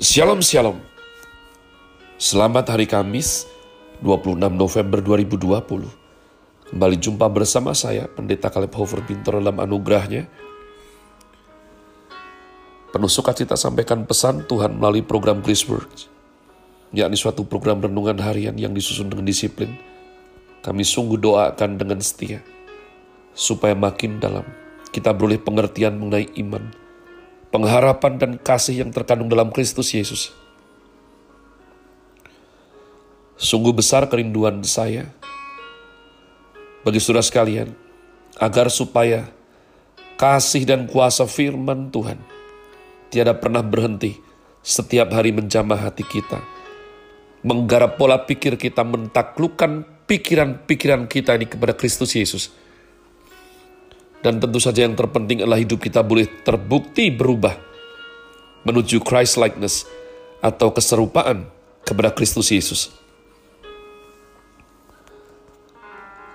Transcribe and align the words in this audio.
Shalom 0.00 0.40
Shalom. 0.40 0.80
Selamat 2.16 2.72
hari 2.72 2.88
Kamis 2.88 3.44
26 4.00 4.40
November 4.56 5.04
2020 5.04 6.72
Kembali 6.72 6.96
jumpa 6.96 7.28
bersama 7.28 7.76
saya 7.76 8.08
Pendeta 8.08 8.48
Kaleb 8.48 8.72
Hofer 8.72 9.04
Bintor 9.04 9.44
dalam 9.44 9.60
anugerahnya. 9.60 10.32
Penuh 12.88 13.12
sukacita 13.12 13.52
sampaikan 13.52 14.08
pesan 14.08 14.48
Tuhan 14.48 14.80
melalui 14.80 15.04
program 15.04 15.44
Grace 15.44 15.68
Works 15.68 16.08
yakni 16.92 17.16
suatu 17.16 17.44
program 17.44 17.80
renungan 17.84 18.20
harian 18.20 18.56
yang 18.56 18.72
disusun 18.76 19.08
dengan 19.12 19.28
disiplin. 19.28 19.76
Kami 20.64 20.88
sungguh 20.88 21.20
doakan 21.20 21.76
dengan 21.76 21.98
setia, 21.98 22.40
supaya 23.34 23.76
makin 23.76 24.22
dalam 24.22 24.46
kita 24.88 25.10
beroleh 25.10 25.40
pengertian 25.40 25.98
mengenai 25.98 26.32
iman, 26.38 26.70
pengharapan 27.52 28.16
dan 28.16 28.32
kasih 28.40 28.82
yang 28.82 28.90
terkandung 28.90 29.28
dalam 29.28 29.52
Kristus 29.52 29.92
Yesus. 29.92 30.32
Sungguh 33.36 33.76
besar 33.76 34.08
kerinduan 34.08 34.64
saya 34.64 35.12
bagi 36.82 36.98
saudara 36.98 37.22
sekalian, 37.22 37.76
agar 38.40 38.72
supaya 38.72 39.28
kasih 40.16 40.64
dan 40.64 40.88
kuasa 40.88 41.28
firman 41.28 41.92
Tuhan 41.92 42.18
tiada 43.12 43.36
pernah 43.36 43.60
berhenti 43.60 44.16
setiap 44.64 45.12
hari 45.12 45.30
menjamah 45.30 45.78
hati 45.78 46.02
kita 46.06 46.40
menggarap 47.42 47.98
pola 47.98 48.22
pikir 48.22 48.54
kita, 48.54 48.86
mentaklukkan 48.86 50.06
pikiran-pikiran 50.06 51.10
kita 51.10 51.34
ini 51.34 51.46
kepada 51.50 51.74
Kristus 51.74 52.14
Yesus. 52.14 52.54
Dan 54.22 54.38
tentu 54.38 54.62
saja 54.62 54.86
yang 54.86 54.94
terpenting 54.94 55.42
adalah 55.42 55.58
hidup 55.58 55.82
kita 55.82 55.98
boleh 56.06 56.30
terbukti 56.46 57.10
berubah 57.10 57.58
menuju 58.62 59.02
Christ 59.02 59.34
likeness 59.34 59.82
atau 60.38 60.70
keserupaan 60.70 61.50
kepada 61.82 62.14
Kristus 62.14 62.54
Yesus. 62.54 62.94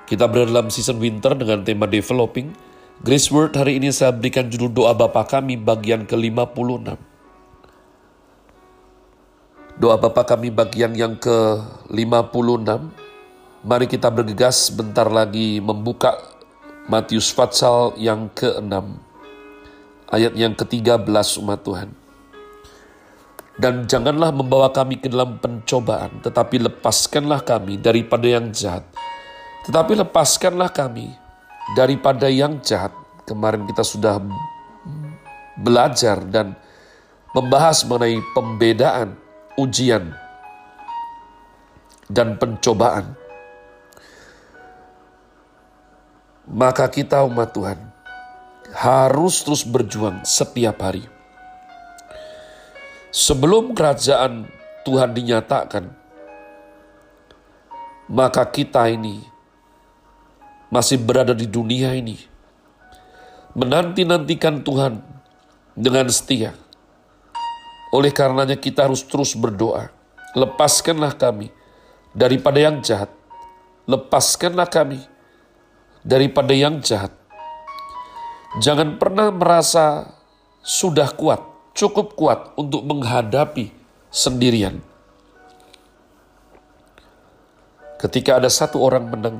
Kita 0.07 0.27
berada 0.27 0.51
dalam 0.51 0.71
season 0.71 0.99
winter 0.99 1.35
dengan 1.35 1.63
tema 1.63 1.87
developing. 1.87 2.51
Grace 3.03 3.27
Word 3.31 3.55
hari 3.59 3.79
ini 3.79 3.91
saya 3.91 4.15
berikan 4.15 4.47
judul 4.47 4.71
doa 4.71 4.95
Bapa 4.95 5.23
kami 5.27 5.59
bagian 5.59 6.07
ke-56. 6.07 6.95
Doa 9.77 9.95
Bapa 9.99 10.23
kami 10.23 10.51
bagian 10.51 10.95
yang 10.95 11.19
ke-56. 11.19 12.67
Mari 13.67 13.85
kita 13.91 14.07
bergegas 14.07 14.71
sebentar 14.71 15.11
lagi 15.11 15.59
membuka 15.59 16.15
Matius 16.87 17.35
Fatsal 17.35 17.99
yang 17.99 18.31
ke-6. 18.31 18.71
Ayat 20.07 20.33
yang 20.39 20.55
ke-13 20.55 21.03
umat 21.43 21.59
Tuhan. 21.59 21.91
Dan 23.59 23.83
janganlah 23.91 24.31
membawa 24.31 24.71
kami 24.71 24.95
ke 24.95 25.11
dalam 25.11 25.35
pencobaan, 25.35 26.23
tetapi 26.23 26.63
lepaskanlah 26.63 27.43
kami 27.43 27.75
daripada 27.75 28.23
yang 28.23 28.55
jahat. 28.55 28.87
Tetapi 29.67 29.99
lepaskanlah 29.99 30.71
kami 30.71 31.11
daripada 31.75 32.31
yang 32.31 32.63
jahat. 32.63 32.95
Kemarin 33.27 33.67
kita 33.67 33.83
sudah 33.83 34.23
belajar 35.59 36.23
dan 36.23 36.55
membahas 37.35 37.83
mengenai 37.83 38.23
pembedaan 38.31 39.19
ujian 39.59 40.15
dan 42.07 42.39
pencobaan, 42.39 43.11
maka 46.47 46.87
kita 46.87 47.27
umat 47.27 47.51
Tuhan 47.51 47.75
harus 48.71 49.43
terus 49.43 49.67
berjuang 49.67 50.23
setiap 50.23 50.79
hari. 50.79 51.03
Sebelum 53.11 53.75
kerajaan 53.75 54.47
Tuhan 54.87 55.11
dinyatakan, 55.11 55.91
maka 58.07 58.47
kita 58.47 58.87
ini 58.87 59.19
masih 60.71 60.99
berada 61.03 61.35
di 61.35 61.47
dunia 61.47 61.91
ini, 61.95 62.15
menanti-nantikan 63.51 64.63
Tuhan 64.63 65.03
dengan 65.75 66.07
setia 66.07 66.55
oleh 67.91 68.11
karenanya 68.11 68.59
kita 68.59 68.87
harus 68.87 69.03
terus 69.03 69.35
berdoa. 69.35 69.91
Lepaskanlah 70.35 71.15
kami 71.15 71.51
daripada 72.11 72.59
yang 72.59 72.83
jahat. 72.83 73.09
Lepaskanlah 73.87 74.67
kami 74.67 75.16
daripada 76.07 76.55
yang 76.55 76.79
jahat. 76.79 77.11
Jangan 78.63 78.95
pernah 78.95 79.27
merasa 79.27 80.15
sudah 80.63 81.11
kuat, 81.11 81.43
cukup 81.75 82.15
kuat 82.15 82.55
untuk 82.55 82.87
menghadapi 82.87 83.75
sendirian. 84.07 84.79
Ketika 87.99 88.39
ada 88.39 88.47
satu 88.47 88.79
orang 88.79 89.11
menang, 89.11 89.37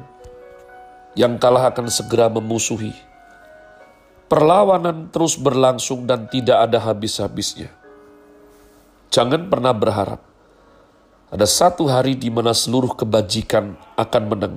yang 1.15 1.39
kalah 1.39 1.71
akan 1.71 1.87
segera 1.87 2.27
memusuhi. 2.27 2.91
Perlawanan 4.27 5.07
terus 5.07 5.39
berlangsung 5.39 6.03
dan 6.03 6.27
tidak 6.27 6.67
ada 6.67 6.83
habis-habisnya. 6.83 7.71
Jangan 9.07 9.47
pernah 9.47 9.71
berharap 9.71 10.19
ada 11.27 11.47
satu 11.47 11.87
hari 11.87 12.15
di 12.15 12.27
mana 12.27 12.51
seluruh 12.51 12.91
kebajikan 12.95 13.75
akan 13.99 14.23
menang. 14.27 14.55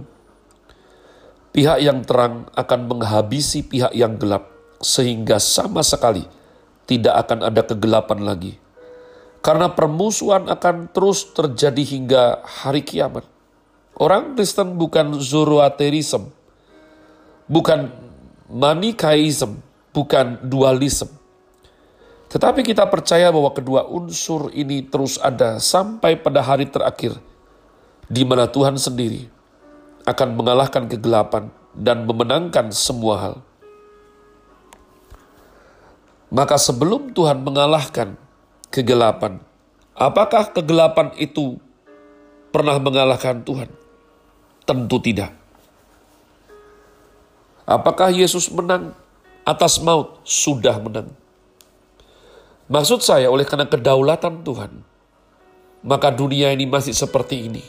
Pihak 1.50 1.82
yang 1.82 2.06
terang 2.06 2.46
akan 2.54 2.80
menghabisi 2.86 3.66
pihak 3.66 3.90
yang 3.90 4.14
gelap, 4.16 4.46
sehingga 4.78 5.42
sama 5.42 5.82
sekali 5.82 6.22
tidak 6.86 7.26
akan 7.26 7.50
ada 7.50 7.62
kegelapan 7.66 8.22
lagi. 8.22 8.54
Karena 9.42 9.72
permusuhan 9.72 10.46
akan 10.46 10.92
terus 10.94 11.26
terjadi 11.34 11.82
hingga 11.82 12.22
hari 12.44 12.86
kiamat. 12.86 13.26
Orang 13.98 14.38
Kristen 14.38 14.78
bukan 14.78 15.18
Zoroasterism, 15.18 16.30
bukan 17.50 17.90
Manikaism, 18.46 19.58
bukan 19.90 20.38
dualism 20.46 21.20
tetapi 22.30 22.62
kita 22.62 22.86
percaya 22.86 23.26
bahwa 23.34 23.50
kedua 23.50 23.90
unsur 23.90 24.54
ini 24.54 24.86
terus 24.86 25.18
ada 25.18 25.58
sampai 25.58 26.14
pada 26.14 26.38
hari 26.38 26.70
terakhir, 26.70 27.18
di 28.06 28.22
mana 28.22 28.46
Tuhan 28.46 28.78
sendiri 28.78 29.26
akan 30.04 30.28
mengalahkan 30.36 30.88
kegelapan 30.88 31.52
dan 31.76 32.08
memenangkan 32.08 32.72
semua 32.72 33.14
hal. 33.20 33.34
Maka 36.30 36.56
sebelum 36.56 37.10
Tuhan 37.10 37.42
mengalahkan 37.42 38.14
kegelapan, 38.70 39.42
apakah 39.98 40.54
kegelapan 40.54 41.10
itu 41.18 41.58
pernah 42.54 42.78
mengalahkan 42.78 43.42
Tuhan? 43.42 43.66
Tentu 44.62 45.02
tidak. 45.02 45.34
Apakah 47.66 48.14
Yesus 48.14 48.46
menang 48.50 48.94
atas 49.42 49.82
maut? 49.82 50.22
Sudah 50.22 50.78
menang. 50.78 51.10
Maksud 52.70 53.02
saya 53.02 53.26
oleh 53.26 53.42
karena 53.42 53.66
kedaulatan 53.66 54.46
Tuhan, 54.46 54.86
maka 55.82 56.14
dunia 56.14 56.54
ini 56.54 56.70
masih 56.70 56.94
seperti 56.94 57.50
ini. 57.50 57.64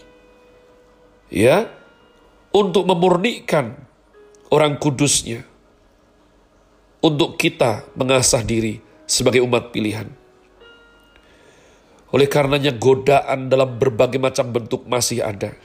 Ya, 1.34 1.66
untuk 2.52 2.84
memurnikan 2.84 3.76
orang 4.52 4.76
kudusnya, 4.76 5.48
untuk 7.00 7.40
kita 7.40 7.88
mengasah 7.96 8.44
diri 8.44 8.84
sebagai 9.08 9.44
umat 9.44 9.72
pilihan. 9.72 10.08
Oleh 12.12 12.28
karenanya 12.28 12.76
godaan 12.76 13.48
dalam 13.48 13.80
berbagai 13.80 14.20
macam 14.20 14.52
bentuk 14.52 14.84
masih 14.84 15.24
ada. 15.24 15.56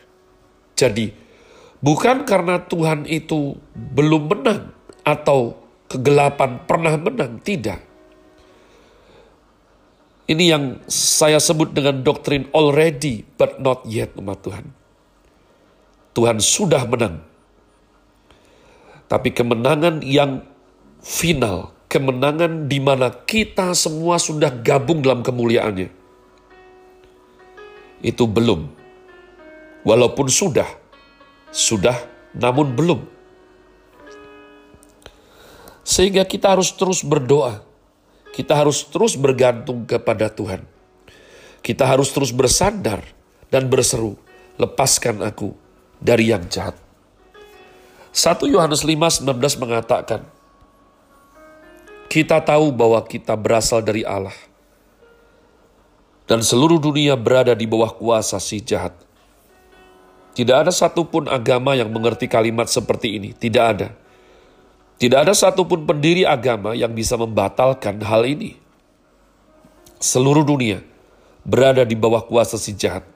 Jadi, 0.79 1.11
bukan 1.83 2.23
karena 2.23 2.63
Tuhan 2.63 3.03
itu 3.11 3.59
belum 3.75 4.31
menang 4.31 4.71
atau 5.03 5.59
kegelapan 5.91 6.63
pernah 6.63 6.95
menang, 6.95 7.43
tidak. 7.43 7.83
Ini 10.27 10.45
yang 10.51 10.65
saya 10.91 11.39
sebut 11.39 11.71
dengan 11.71 12.03
doktrin 12.03 12.51
already 12.51 13.23
but 13.39 13.59
not 13.63 13.83
yet 13.87 14.11
umat 14.19 14.43
Tuhan. 14.43 14.86
Tuhan 16.17 16.41
sudah 16.41 16.89
menang. 16.89 17.21
Tapi 19.05 19.37
kemenangan 19.37 20.01
yang 20.01 20.41
final, 21.05 21.77
kemenangan 21.93 22.73
di 22.73 22.81
mana 22.81 23.13
kita 23.13 23.77
semua 23.77 24.17
sudah 24.17 24.49
gabung 24.49 25.05
dalam 25.05 25.21
kemuliaannya. 25.21 25.93
Itu 28.01 28.25
belum. 28.25 28.73
Walaupun 29.85 30.27
sudah, 30.33 30.67
sudah 31.53 32.01
namun 32.33 32.73
belum. 32.73 33.05
Sehingga 35.85 36.25
kita 36.25 36.57
harus 36.57 36.73
terus 36.75 37.05
berdoa 37.05 37.67
kita 38.37 38.53
harus 38.53 38.85
terus 38.85 39.17
bergantung 39.17 39.89
kepada 39.89 40.29
Tuhan. 40.29 40.61
Kita 41.65 41.89
harus 41.89 42.13
terus 42.13 42.37
bersandar 42.37 43.01
dan 43.49 43.73
berseru, 43.73 44.21
lepaskan 44.61 45.25
aku 45.25 45.57
dari 46.01 46.33
yang 46.33 46.45
jahat. 46.49 46.77
1 48.17 48.49
Yohanes 48.49 48.85
5:19 48.85 49.61
mengatakan, 49.61 50.25
kita 52.09 52.41
tahu 52.41 52.73
bahwa 52.73 53.03
kita 53.05 53.37
berasal 53.37 53.85
dari 53.85 54.07
Allah. 54.07 54.35
dan 56.27 56.43
seluruh 56.43 56.83
dunia 56.83 57.15
berada 57.15 57.55
di 57.55 57.65
bawah 57.71 57.95
kuasa 57.95 58.43
si 58.43 58.59
jahat. 58.59 58.93
Tidak 60.37 60.53
ada 60.53 60.75
satupun 60.75 61.31
agama 61.33 61.73
yang 61.73 61.89
mengerti 61.89 62.29
kalimat 62.29 62.69
seperti 62.69 63.17
ini. 63.17 63.31
Tidak 63.33 63.65
ada. 63.65 63.95
Tidak 65.01 65.17
ada 65.17 65.33
satupun 65.33 65.89
pendiri 65.89 66.29
agama 66.29 66.77
yang 66.77 66.93
bisa 66.93 67.17
membatalkan 67.17 68.03
hal 68.05 68.27
ini. 68.29 68.59
Seluruh 69.97 70.45
dunia 70.45 70.85
berada 71.41 71.87
di 71.89 71.97
bawah 71.97 72.21
kuasa 72.21 72.61
si 72.61 72.77
jahat. 72.77 73.07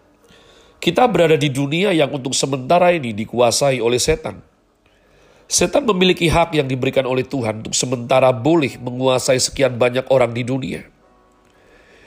Kita 0.80 1.04
berada 1.04 1.36
di 1.36 1.52
dunia 1.52 1.92
yang 1.92 2.08
untuk 2.08 2.32
sementara 2.32 2.88
ini 2.96 3.12
dikuasai 3.12 3.84
oleh 3.84 4.00
setan. 4.00 4.40
Setan 5.44 5.84
memiliki 5.84 6.24
hak 6.24 6.56
yang 6.56 6.64
diberikan 6.64 7.04
oleh 7.04 7.26
Tuhan 7.26 7.60
untuk 7.60 7.76
sementara 7.76 8.32
boleh 8.32 8.80
menguasai 8.80 9.36
sekian 9.36 9.76
banyak 9.76 10.08
orang 10.08 10.32
di 10.32 10.40
dunia. 10.40 10.80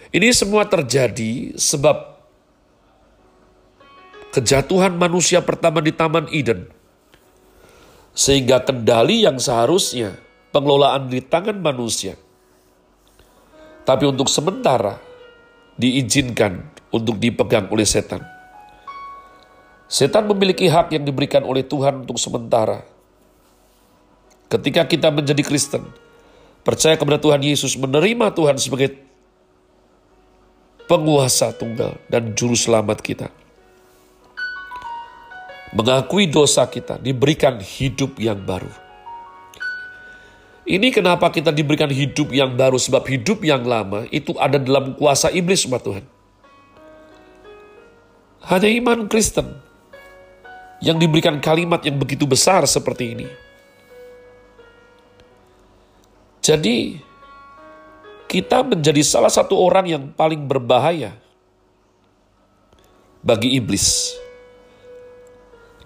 Ini 0.09 0.33
semua 0.33 0.65
terjadi 0.65 1.53
sebab 1.53 2.17
kejatuhan 4.33 4.97
manusia 4.97 5.45
pertama 5.45 5.77
di 5.77 5.93
Taman 5.93 6.33
Eden. 6.33 6.65
Sehingga 8.17 8.61
kendali 8.65 9.25
yang 9.25 9.37
seharusnya 9.37 10.17
pengelolaan 10.49 11.13
di 11.13 11.21
tangan 11.21 11.61
manusia. 11.61 12.17
Tapi 13.85 14.05
untuk 14.09 14.29
sementara 14.29 14.97
diizinkan 15.77 16.73
untuk 16.93 17.17
dipegang 17.21 17.69
oleh 17.73 17.85
setan. 17.85 18.21
Setan 19.93 20.25
memiliki 20.25 20.65
hak 20.65 20.89
yang 20.89 21.05
diberikan 21.05 21.45
oleh 21.45 21.61
Tuhan 21.61 22.01
untuk 22.01 22.17
sementara. 22.17 22.81
Ketika 24.49 24.89
kita 24.89 25.13
menjadi 25.13 25.45
Kristen, 25.45 25.85
percaya 26.65 26.97
kepada 26.97 27.21
Tuhan 27.21 27.37
Yesus, 27.45 27.77
menerima 27.77 28.33
Tuhan 28.33 28.57
sebagai 28.57 28.97
penguasa 30.89 31.53
tunggal 31.53 32.01
dan 32.09 32.33
juru 32.33 32.57
selamat 32.57 33.05
kita. 33.05 33.29
Mengakui 35.77 36.25
dosa 36.25 36.65
kita, 36.65 36.97
diberikan 36.97 37.61
hidup 37.61 38.17
yang 38.17 38.41
baru. 38.41 38.73
Ini 40.65 40.89
kenapa 40.89 41.29
kita 41.29 41.53
diberikan 41.53 41.93
hidup 41.93 42.33
yang 42.33 42.57
baru, 42.57 42.81
sebab 42.81 43.05
hidup 43.05 43.45
yang 43.45 43.61
lama 43.61 44.09
itu 44.09 44.33
ada 44.41 44.57
dalam 44.57 44.97
kuasa 44.97 45.29
iblis, 45.29 45.69
umat 45.69 45.85
Tuhan. 45.85 46.05
Hanya 48.41 48.69
iman 48.73 49.05
Kristen 49.05 49.72
yang 50.83 50.99
diberikan 50.99 51.39
kalimat 51.39 51.79
yang 51.87 51.95
begitu 51.95 52.27
besar 52.27 52.67
seperti 52.67 53.15
ini. 53.15 53.27
Jadi, 56.43 56.99
kita 58.27 58.67
menjadi 58.67 58.99
salah 58.99 59.31
satu 59.31 59.55
orang 59.55 59.87
yang 59.87 60.03
paling 60.11 60.43
berbahaya 60.43 61.15
bagi 63.23 63.55
iblis. 63.55 64.11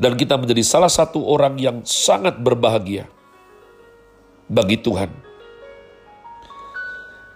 Dan 0.01 0.17
kita 0.17 0.37
menjadi 0.37 0.65
salah 0.65 0.89
satu 0.89 1.21
orang 1.29 1.61
yang 1.61 1.85
sangat 1.85 2.41
berbahagia 2.41 3.05
bagi 4.49 4.81
Tuhan. 4.81 5.13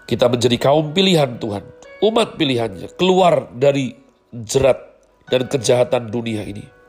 Kita 0.06 0.26
menjadi 0.26 0.58
kaum 0.58 0.90
pilihan 0.90 1.38
Tuhan, 1.38 1.62
umat 2.02 2.34
pilihannya, 2.34 2.90
keluar 2.98 3.50
dari 3.54 3.94
jerat 4.34 4.78
dan 5.30 5.46
kejahatan 5.46 6.10
dunia 6.10 6.42
ini. 6.42 6.81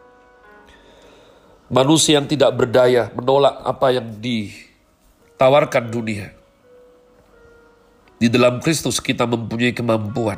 Manusia 1.73 2.21
yang 2.21 2.29
tidak 2.29 2.53
berdaya 2.53 3.09
menolak 3.17 3.57
apa 3.65 3.97
yang 3.97 4.13
ditawarkan 4.21 5.89
dunia 5.89 6.29
di 8.21 8.29
dalam 8.29 8.61
Kristus 8.61 9.01
kita 9.01 9.25
mempunyai 9.25 9.73
kemampuan. 9.73 10.37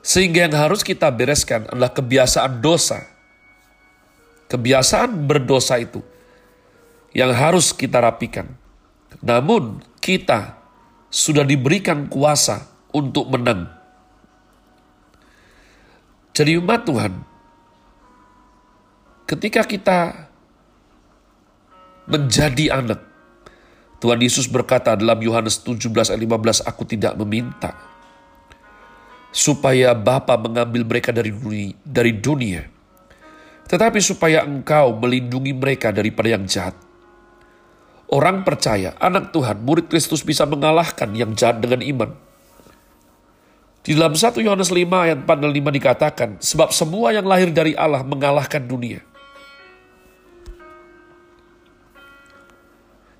Sehingga 0.00 0.48
yang 0.48 0.56
harus 0.56 0.80
kita 0.80 1.12
bereskan 1.12 1.68
adalah 1.68 1.92
kebiasaan 1.92 2.64
dosa. 2.64 3.04
Kebiasaan 4.48 5.28
berdosa 5.28 5.76
itu 5.76 6.00
yang 7.12 7.36
harus 7.36 7.76
kita 7.76 8.00
rapikan. 8.00 8.56
Namun 9.20 9.84
kita 10.00 10.56
sudah 11.12 11.44
diberikan 11.44 12.08
kuasa 12.08 12.64
untuk 12.96 13.28
menang. 13.28 13.68
Jadi 16.34 16.60
umat 16.60 16.84
Tuhan, 16.84 17.12
ketika 19.26 19.66
kita 19.66 20.30
menjadi 22.06 22.78
anak, 22.78 23.02
Tuhan 23.98 24.22
Yesus 24.22 24.46
berkata 24.46 24.94
dalam 24.94 25.18
Yohanes 25.18 25.58
17 25.66 26.14
ayat 26.14 26.22
15, 26.22 26.62
Aku 26.70 26.86
tidak 26.86 27.18
meminta 27.18 27.74
supaya 29.34 29.92
Bapa 29.92 30.38
mengambil 30.38 30.86
mereka 30.86 31.10
dari 31.10 31.34
dunia, 31.34 31.74
dari 31.82 32.14
dunia, 32.14 32.62
tetapi 33.68 33.98
supaya 34.00 34.46
engkau 34.46 34.96
melindungi 34.96 35.52
mereka 35.52 35.90
daripada 35.90 36.32
yang 36.32 36.46
jahat. 36.46 36.78
Orang 38.06 38.46
percaya, 38.46 38.94
anak 39.02 39.34
Tuhan, 39.34 39.66
murid 39.66 39.90
Kristus 39.90 40.22
bisa 40.22 40.46
mengalahkan 40.46 41.10
yang 41.10 41.34
jahat 41.34 41.58
dengan 41.58 41.82
iman. 41.82 42.14
Di 43.82 43.98
dalam 43.98 44.14
1 44.14 44.38
Yohanes 44.46 44.70
5 44.70 44.86
ayat 45.10 45.18
4 45.26 45.42
dan 45.42 45.50
5 45.50 45.78
dikatakan, 45.78 46.28
sebab 46.38 46.70
semua 46.70 47.10
yang 47.10 47.26
lahir 47.26 47.50
dari 47.50 47.74
Allah 47.74 48.06
mengalahkan 48.06 48.62
dunia. 48.62 49.02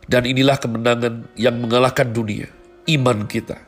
Dan 0.06 0.22
inilah 0.22 0.54
kemenangan 0.62 1.34
yang 1.34 1.58
mengalahkan 1.58 2.14
dunia, 2.14 2.46
iman 2.86 3.26
kita. 3.26 3.58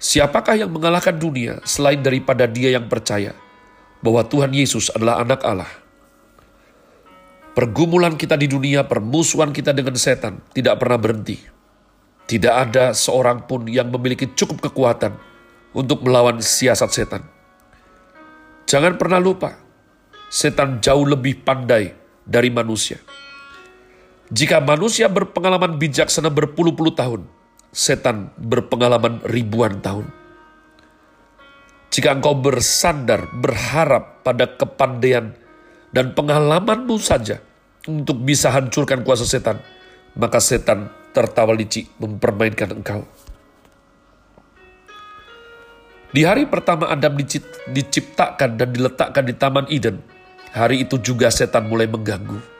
Siapakah 0.00 0.56
yang 0.56 0.70
mengalahkan 0.72 1.12
dunia 1.12 1.60
selain 1.66 2.00
daripada 2.00 2.48
dia 2.48 2.72
yang 2.72 2.88
percaya 2.88 3.36
bahwa 4.00 4.24
Tuhan 4.24 4.54
Yesus 4.54 4.88
adalah 4.94 5.20
anak 5.20 5.42
Allah? 5.44 5.68
Pergumulan 7.50 8.14
kita 8.14 8.38
di 8.38 8.46
dunia, 8.46 8.86
permusuhan 8.86 9.50
kita 9.50 9.74
dengan 9.74 9.98
setan 9.98 10.40
tidak 10.54 10.80
pernah 10.80 10.96
berhenti. 10.96 11.36
Tidak 12.30 12.54
ada 12.54 12.94
seorang 12.94 13.44
pun 13.44 13.66
yang 13.66 13.90
memiliki 13.90 14.30
cukup 14.32 14.70
kekuatan 14.70 15.18
untuk 15.74 16.06
melawan 16.06 16.38
siasat 16.38 16.90
setan. 16.94 17.22
Jangan 18.70 18.94
pernah 18.94 19.18
lupa, 19.18 19.58
setan 20.30 20.78
jauh 20.78 21.02
lebih 21.02 21.42
pandai 21.42 21.90
dari 22.22 22.54
manusia. 22.54 23.02
Jika 24.30 24.62
manusia 24.62 25.10
berpengalaman 25.10 25.74
bijaksana 25.74 26.30
berpuluh-puluh 26.30 26.94
tahun, 26.94 27.26
setan 27.74 28.30
berpengalaman 28.38 29.26
ribuan 29.26 29.82
tahun. 29.82 30.06
Jika 31.90 32.14
engkau 32.14 32.38
bersandar, 32.38 33.26
berharap 33.34 34.22
pada 34.22 34.46
kepandaian 34.54 35.34
dan 35.90 36.14
pengalamanmu 36.14 36.94
saja 37.02 37.42
untuk 37.90 38.22
bisa 38.22 38.54
hancurkan 38.54 39.02
kuasa 39.02 39.26
setan, 39.26 39.58
maka 40.14 40.38
setan 40.38 40.94
tertawa 41.10 41.50
licik 41.50 41.90
mempermainkan 41.98 42.70
engkau. 42.70 43.02
Di 46.14 46.22
hari 46.22 46.46
pertama 46.46 46.86
Adam 46.86 47.18
diciptakan 47.70 48.54
dan 48.54 48.68
diletakkan 48.70 49.26
di 49.26 49.34
Taman 49.34 49.66
Eden, 49.66 49.98
hari 50.54 50.86
itu 50.86 51.02
juga 51.02 51.34
setan 51.34 51.66
mulai 51.66 51.90
mengganggu. 51.90 52.59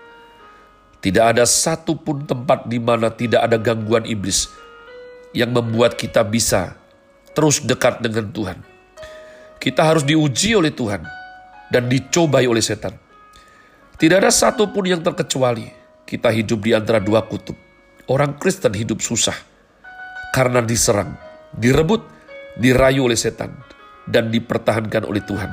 Tidak 1.01 1.25
ada 1.33 1.49
satupun 1.49 2.29
tempat 2.29 2.69
di 2.69 2.77
mana 2.77 3.09
tidak 3.09 3.49
ada 3.49 3.57
gangguan 3.57 4.05
iblis 4.05 4.53
yang 5.33 5.49
membuat 5.49 5.97
kita 5.97 6.21
bisa 6.21 6.77
terus 7.33 7.65
dekat 7.65 8.05
dengan 8.05 8.29
Tuhan. 8.29 8.61
Kita 9.57 9.81
harus 9.81 10.05
diuji 10.05 10.53
oleh 10.61 10.69
Tuhan 10.69 11.01
dan 11.73 11.89
dicobai 11.89 12.45
oleh 12.45 12.61
setan. 12.61 12.93
Tidak 13.97 14.17
ada 14.17 14.29
satupun 14.29 14.93
yang 14.93 15.01
terkecuali 15.01 15.73
kita 16.05 16.29
hidup 16.29 16.61
di 16.61 16.77
antara 16.77 17.01
dua 17.01 17.25
kutub. 17.25 17.57
Orang 18.05 18.37
Kristen 18.37 18.77
hidup 18.77 19.01
susah 19.01 19.37
karena 20.37 20.61
diserang, 20.61 21.17
direbut, 21.57 22.05
dirayu 22.61 23.09
oleh 23.09 23.17
setan, 23.17 23.57
dan 24.05 24.29
dipertahankan 24.29 25.09
oleh 25.09 25.23
Tuhan. 25.25 25.49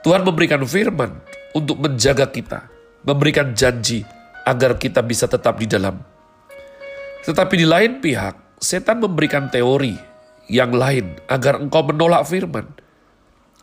Tuhan 0.00 0.22
memberikan 0.24 0.62
firman 0.64 1.18
untuk 1.52 1.82
menjaga 1.82 2.30
kita 2.30 2.77
memberikan 3.06 3.54
janji 3.54 4.02
agar 4.48 4.80
kita 4.80 5.04
bisa 5.04 5.28
tetap 5.28 5.60
di 5.60 5.68
dalam. 5.68 6.00
Tetapi 7.22 7.54
di 7.60 7.66
lain 7.68 8.00
pihak, 8.00 8.56
setan 8.56 9.04
memberikan 9.04 9.52
teori 9.52 9.92
yang 10.48 10.72
lain 10.72 11.20
agar 11.28 11.60
engkau 11.60 11.84
menolak 11.84 12.24
firman, 12.24 12.64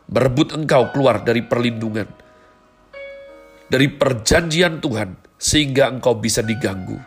merebut 0.06 0.54
engkau 0.54 0.94
keluar 0.94 1.26
dari 1.26 1.42
perlindungan, 1.42 2.06
dari 3.66 3.90
perjanjian 3.90 4.78
Tuhan, 4.78 5.18
sehingga 5.34 5.90
engkau 5.90 6.14
bisa 6.14 6.46
diganggu. 6.46 7.02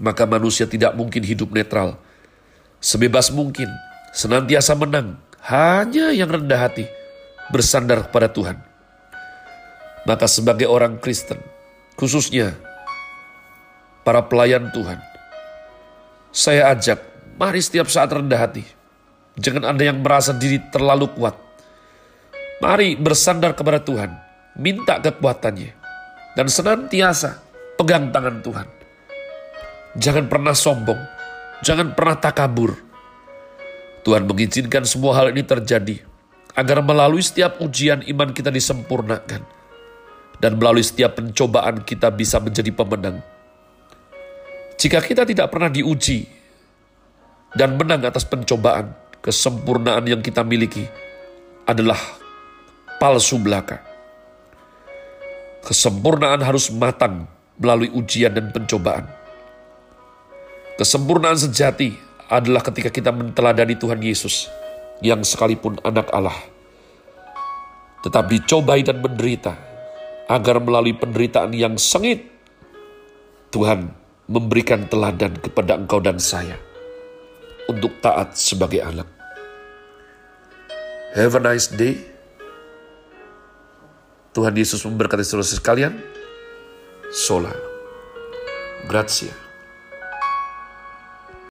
Maka 0.00 0.26
manusia 0.26 0.66
tidak 0.66 0.96
mungkin 0.98 1.22
hidup 1.22 1.54
netral, 1.54 2.00
sebebas 2.82 3.30
mungkin, 3.30 3.70
senantiasa 4.10 4.74
menang, 4.74 5.20
hanya 5.46 6.10
yang 6.10 6.32
rendah 6.32 6.58
hati, 6.66 6.88
bersandar 7.52 8.08
kepada 8.08 8.32
Tuhan 8.32 8.69
maka 10.08 10.24
sebagai 10.30 10.68
orang 10.68 11.00
Kristen, 11.00 11.40
khususnya 11.96 12.56
para 14.04 14.24
pelayan 14.24 14.72
Tuhan, 14.72 15.00
saya 16.30 16.72
ajak, 16.72 17.00
mari 17.36 17.60
setiap 17.60 17.90
saat 17.90 18.12
rendah 18.14 18.38
hati, 18.38 18.64
Jangan 19.40 19.72
Anda 19.72 19.88
yang 19.88 20.04
merasa 20.04 20.36
diri 20.36 20.60
terlalu 20.68 21.08
kuat. 21.16 21.32
Mari 22.60 22.98
bersandar 23.00 23.56
kepada 23.56 23.80
Tuhan, 23.80 24.12
minta 24.60 25.00
kekuatannya, 25.00 25.72
dan 26.36 26.46
senantiasa 26.50 27.40
pegang 27.80 28.12
tangan 28.12 28.44
Tuhan. 28.44 28.68
Jangan 29.96 30.28
pernah 30.28 30.52
sombong, 30.52 31.00
jangan 31.64 31.96
pernah 31.96 32.20
takabur. 32.20 32.76
Tuhan 34.04 34.28
mengizinkan 34.28 34.84
semua 34.84 35.16
hal 35.16 35.32
ini 35.32 35.40
terjadi 35.40 36.04
agar 36.52 36.84
melalui 36.84 37.24
setiap 37.24 37.60
ujian 37.64 38.04
iman 38.04 38.32
kita 38.36 38.52
disempurnakan 38.52 39.40
dan 40.40 40.56
melalui 40.56 40.80
setiap 40.80 41.20
pencobaan 41.20 41.84
kita 41.84 42.08
bisa 42.08 42.40
menjadi 42.40 42.72
pemenang. 42.72 43.20
Jika 44.80 45.04
kita 45.04 45.28
tidak 45.28 45.52
pernah 45.52 45.68
diuji 45.68 46.24
dan 47.52 47.76
menang 47.76 48.00
atas 48.08 48.24
pencobaan, 48.24 48.96
kesempurnaan 49.20 50.08
yang 50.08 50.24
kita 50.24 50.40
miliki 50.40 50.88
adalah 51.68 52.00
palsu 52.96 53.36
belaka. 53.36 53.84
Kesempurnaan 55.60 56.40
harus 56.40 56.72
matang 56.72 57.28
melalui 57.60 57.92
ujian 57.92 58.32
dan 58.32 58.48
pencobaan. 58.48 59.04
Kesempurnaan 60.80 61.36
sejati 61.36 61.92
adalah 62.32 62.64
ketika 62.64 62.88
kita 62.88 63.12
menteladani 63.12 63.76
Tuhan 63.76 64.00
Yesus 64.00 64.48
yang 65.04 65.20
sekalipun 65.20 65.76
anak 65.84 66.08
Allah. 66.16 66.40
Tetap 68.00 68.32
dicobai 68.32 68.80
dan 68.80 69.04
menderita 69.04 69.69
agar 70.30 70.62
melalui 70.62 70.94
penderitaan 70.94 71.50
yang 71.50 71.74
sengit 71.74 72.30
Tuhan 73.50 73.90
memberikan 74.30 74.86
teladan 74.86 75.34
kepada 75.42 75.74
engkau 75.74 75.98
dan 75.98 76.22
saya 76.22 76.54
untuk 77.66 77.98
taat 77.98 78.38
sebagai 78.38 78.78
anak. 78.78 79.10
Have 81.18 81.34
a 81.34 81.42
nice 81.42 81.66
day. 81.74 81.98
Tuhan 84.30 84.54
Yesus 84.54 84.86
memberkati 84.86 85.26
saudara 85.26 85.50
sekalian. 85.50 85.98
Sola. 87.10 87.50
Grazie. 88.86 89.49